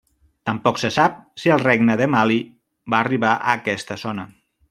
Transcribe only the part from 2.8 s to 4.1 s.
va arribar a aquesta